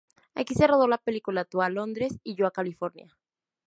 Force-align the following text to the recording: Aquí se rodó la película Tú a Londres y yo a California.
Aquí 0.33 0.55
se 0.55 0.65
rodó 0.65 0.87
la 0.87 0.97
película 0.97 1.45
Tú 1.45 1.61
a 1.61 1.69
Londres 1.69 2.17
y 2.23 2.33
yo 2.33 2.47
a 2.47 2.51
California. 2.51 3.15